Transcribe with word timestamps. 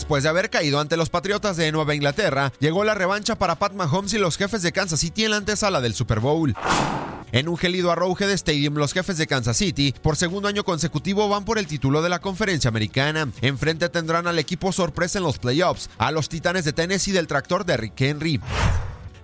Después 0.00 0.22
de 0.22 0.30
haber 0.30 0.48
caído 0.48 0.80
ante 0.80 0.96
los 0.96 1.10
Patriotas 1.10 1.58
de 1.58 1.70
Nueva 1.72 1.94
Inglaterra, 1.94 2.54
llegó 2.58 2.84
la 2.84 2.94
revancha 2.94 3.34
para 3.34 3.56
Pat 3.56 3.74
Mahomes 3.74 4.14
y 4.14 4.18
los 4.18 4.38
jefes 4.38 4.62
de 4.62 4.72
Kansas 4.72 5.00
City 5.00 5.26
en 5.26 5.32
la 5.32 5.36
antesala 5.36 5.82
del 5.82 5.92
Super 5.92 6.20
Bowl. 6.20 6.54
En 7.32 7.50
un 7.50 7.58
gelido 7.58 7.92
Arrowhead 7.92 8.30
Stadium, 8.30 8.76
los 8.76 8.94
jefes 8.94 9.18
de 9.18 9.26
Kansas 9.26 9.58
City, 9.58 9.94
por 10.00 10.16
segundo 10.16 10.48
año 10.48 10.64
consecutivo, 10.64 11.28
van 11.28 11.44
por 11.44 11.58
el 11.58 11.66
título 11.66 12.00
de 12.00 12.08
la 12.08 12.18
conferencia 12.18 12.68
americana. 12.68 13.28
Enfrente 13.42 13.90
tendrán 13.90 14.26
al 14.26 14.38
equipo 14.38 14.72
sorpresa 14.72 15.18
en 15.18 15.24
los 15.24 15.38
playoffs, 15.38 15.90
a 15.98 16.10
los 16.12 16.30
Titanes 16.30 16.64
de 16.64 16.72
Tennessee 16.72 17.12
del 17.12 17.26
tractor 17.26 17.66
de 17.66 17.76
Rick 17.76 18.00
Henry. 18.00 18.40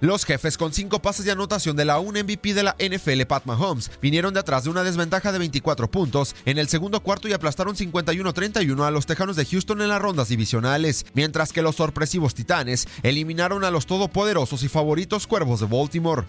Los 0.00 0.24
jefes 0.26 0.58
con 0.58 0.72
cinco 0.72 1.00
pases 1.00 1.24
de 1.24 1.32
anotación 1.32 1.74
de 1.74 1.86
la 1.86 1.98
un 1.98 2.18
MVP 2.18 2.52
de 2.52 2.62
la 2.62 2.76
NFL, 2.78 3.22
Pat 3.22 3.46
Mahomes, 3.46 3.90
vinieron 4.02 4.34
de 4.34 4.40
atrás 4.40 4.64
de 4.64 4.70
una 4.70 4.84
desventaja 4.84 5.32
de 5.32 5.38
24 5.38 5.90
puntos 5.90 6.34
en 6.44 6.58
el 6.58 6.68
segundo 6.68 7.00
cuarto 7.00 7.28
y 7.28 7.32
aplastaron 7.32 7.76
51-31 7.76 8.86
a 8.86 8.90
los 8.90 9.06
Tejanos 9.06 9.36
de 9.36 9.46
Houston 9.46 9.80
en 9.80 9.88
las 9.88 10.02
rondas 10.02 10.28
divisionales, 10.28 11.06
mientras 11.14 11.52
que 11.52 11.62
los 11.62 11.76
sorpresivos 11.76 12.34
Titanes 12.34 12.86
eliminaron 13.02 13.64
a 13.64 13.70
los 13.70 13.86
todopoderosos 13.86 14.62
y 14.62 14.68
favoritos 14.68 15.26
Cuervos 15.26 15.60
de 15.60 15.66
Baltimore. 15.66 16.24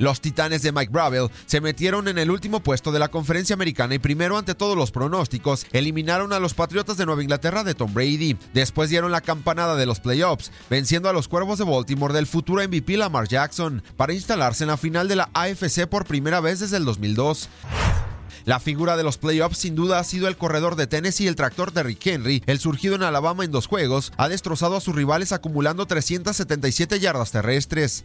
Los 0.00 0.22
Titanes 0.22 0.62
de 0.62 0.72
Mike 0.72 0.90
Bravel 0.90 1.28
se 1.44 1.60
metieron 1.60 2.08
en 2.08 2.16
el 2.16 2.30
último 2.30 2.60
puesto 2.60 2.90
de 2.90 2.98
la 2.98 3.08
conferencia 3.08 3.52
americana 3.52 3.94
y 3.94 3.98
primero 3.98 4.38
ante 4.38 4.54
todos 4.54 4.74
los 4.74 4.90
pronósticos 4.90 5.66
eliminaron 5.72 6.32
a 6.32 6.40
los 6.40 6.54
Patriotas 6.54 6.96
de 6.96 7.04
Nueva 7.04 7.22
Inglaterra 7.22 7.64
de 7.64 7.74
Tom 7.74 7.92
Brady. 7.92 8.38
Después 8.54 8.88
dieron 8.88 9.12
la 9.12 9.20
campanada 9.20 9.76
de 9.76 9.84
los 9.84 10.00
playoffs, 10.00 10.52
venciendo 10.70 11.10
a 11.10 11.12
los 11.12 11.28
Cuervos 11.28 11.58
de 11.58 11.64
Baltimore 11.64 12.14
del 12.14 12.26
futuro 12.26 12.66
MVP 12.66 12.96
Lamar 12.96 13.28
Jackson 13.28 13.82
para 13.98 14.14
instalarse 14.14 14.64
en 14.64 14.68
la 14.68 14.78
final 14.78 15.06
de 15.06 15.16
la 15.16 15.28
AFC 15.34 15.86
por 15.86 16.06
primera 16.06 16.40
vez 16.40 16.60
desde 16.60 16.78
el 16.78 16.86
2002. 16.86 17.50
La 18.46 18.58
figura 18.58 18.96
de 18.96 19.02
los 19.02 19.18
playoffs 19.18 19.58
sin 19.58 19.74
duda 19.74 19.98
ha 19.98 20.04
sido 20.04 20.28
el 20.28 20.38
corredor 20.38 20.76
de 20.76 20.86
Tennessee 20.86 21.24
y 21.24 21.28
el 21.28 21.36
tractor 21.36 21.74
de 21.74 21.82
Rick 21.82 22.06
Henry, 22.06 22.42
el 22.46 22.58
surgido 22.58 22.94
en 22.94 23.02
Alabama 23.02 23.44
en 23.44 23.50
dos 23.50 23.66
juegos, 23.66 24.14
ha 24.16 24.30
destrozado 24.30 24.76
a 24.76 24.80
sus 24.80 24.94
rivales 24.94 25.32
acumulando 25.32 25.84
377 25.84 27.00
yardas 27.00 27.32
terrestres. 27.32 28.02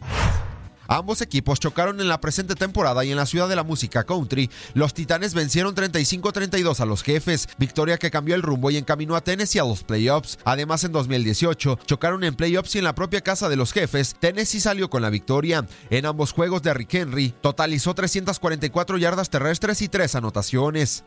Ambos 0.88 1.20
equipos 1.20 1.60
chocaron 1.60 2.00
en 2.00 2.08
la 2.08 2.20
presente 2.20 2.54
temporada 2.54 3.04
y 3.04 3.10
en 3.10 3.16
la 3.16 3.26
ciudad 3.26 3.48
de 3.48 3.56
la 3.56 3.62
música 3.62 4.04
country. 4.04 4.50
Los 4.74 4.94
Titanes 4.94 5.34
vencieron 5.34 5.74
35-32 5.74 6.80
a 6.80 6.86
los 6.86 7.02
jefes, 7.02 7.48
victoria 7.58 7.98
que 7.98 8.10
cambió 8.10 8.34
el 8.34 8.42
rumbo 8.42 8.70
y 8.70 8.76
encaminó 8.76 9.16
a 9.16 9.20
Tennessee 9.22 9.58
a 9.58 9.64
los 9.64 9.84
playoffs. 9.84 10.38
Además, 10.44 10.84
en 10.84 10.92
2018 10.92 11.78
chocaron 11.86 12.24
en 12.24 12.34
playoffs 12.34 12.74
y 12.74 12.78
en 12.78 12.84
la 12.84 12.94
propia 12.94 13.20
casa 13.20 13.48
de 13.48 13.56
los 13.56 13.72
jefes, 13.72 14.16
Tennessee 14.18 14.60
salió 14.60 14.90
con 14.90 15.02
la 15.02 15.10
victoria. 15.10 15.66
En 15.90 16.06
ambos 16.06 16.32
juegos 16.32 16.62
de 16.62 16.74
Rick 16.74 16.94
Henry, 16.94 17.34
totalizó 17.40 17.94
344 17.94 18.98
yardas 18.98 19.30
terrestres 19.30 19.82
y 19.82 19.88
3 19.88 20.14
anotaciones. 20.14 21.04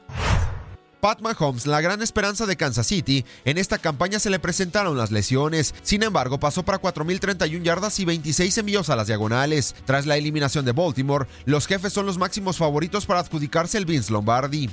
Pat 1.00 1.22
Mahomes, 1.22 1.66
la 1.66 1.80
gran 1.80 2.02
esperanza 2.02 2.46
de 2.46 2.58
Kansas 2.58 2.88
City, 2.88 3.24
en 3.46 3.58
esta 3.58 3.78
campaña 3.78 4.20
se 4.20 4.30
le 4.30 4.38
presentaron 4.38 4.98
las 4.98 5.12
lesiones. 5.12 5.74
Sin 5.82 6.04
embargo, 6.04 6.42
pasó 6.42 6.64
para 6.64 6.82
4.031 6.82 7.64
yardas 7.64 8.00
y 8.02 8.06
26 8.06 8.58
envíos 8.58 8.90
a 8.90 8.98
las 8.98 9.08
diagonales. 9.08 9.76
Tras 9.86 10.06
la 10.06 10.18
eliminación 10.18 10.66
de 10.66 10.74
Baltimore, 10.74 11.26
los 11.46 11.68
jefes 11.68 11.94
son 11.94 12.06
los 12.06 12.18
máximos 12.18 12.58
favoritos 12.58 13.06
para 13.06 13.22
adjudicarse 13.22 13.78
el 13.78 13.86
Vince 13.86 14.12
Lombardi. 14.12 14.70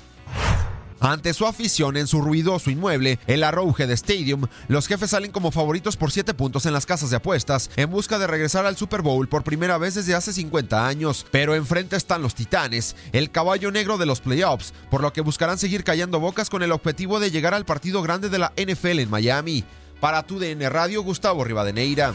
Ante 1.01 1.35
su 1.35 1.47
afición 1.47 1.97
en 1.97 2.07
su 2.07 2.23
ruidoso 2.23 2.71
inmueble, 2.71 3.19
el 3.27 3.45
Arrowhead 3.45 3.91
Stadium, 3.91 4.47
los 4.69 4.87
jefes 4.87 5.11
salen 5.11 5.31
como 5.31 5.51
favoritos 5.51 5.97
por 5.97 6.11
7 6.11 6.35
puntos 6.35 6.67
en 6.67 6.73
las 6.73 6.87
casas 6.87 7.11
de 7.11 7.17
apuestas 7.17 7.71
en 7.77 7.91
busca 7.91 8.19
de 8.19 8.27
regresar 8.27 8.65
al 8.67 8.77
Super 8.77 9.03
Bowl 9.03 9.29
por 9.29 9.45
primera 9.45 9.79
vez 9.79 9.95
desde 9.95 10.15
hace 10.15 10.33
50 10.33 10.87
años. 10.87 11.27
Pero 11.31 11.55
enfrente 11.55 11.97
están 11.97 12.23
los 12.23 12.35
Titanes, 12.35 12.97
el 13.13 13.31
caballo 13.31 13.71
negro 13.71 13.99
de 13.99 14.07
los 14.07 14.21
playoffs, 14.21 14.73
por 14.91 15.03
lo 15.03 15.13
que 15.13 15.21
buscarán 15.21 15.59
seguir 15.59 15.85
callando 15.85 16.21
bocas 16.21 16.51
con 16.51 16.63
el 16.63 16.73
objetivo 16.73 17.21
de 17.21 17.31
llegar 17.31 17.55
al 17.55 17.67
partido 17.67 18.03
grande 18.03 18.29
de 18.29 18.39
la 18.39 18.53
NFL 18.57 19.01
en 19.01 19.11
Miami. 19.11 19.65
Para 20.01 20.23
tu 20.23 20.39
DN 20.39 20.69
Radio, 20.69 21.03
Gustavo 21.03 21.45
Rivadeneira. 21.45 22.15